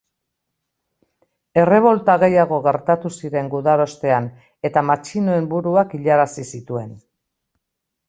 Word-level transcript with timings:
Errebolta 1.63 2.15
gehiago 2.23 2.59
gertatu 2.69 3.13
ziren 3.19 3.53
gudarostean, 3.53 4.33
eta 4.73 4.87
matxinoen 4.91 5.49
buruak 5.55 5.99
hilarazi 6.01 6.51
zituen. 6.57 6.95